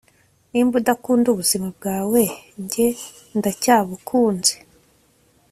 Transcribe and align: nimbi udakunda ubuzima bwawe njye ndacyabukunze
nimbi 0.51 0.75
udakunda 0.81 1.27
ubuzima 1.31 1.67
bwawe 1.77 2.21
njye 2.61 2.87
ndacyabukunze 3.37 4.53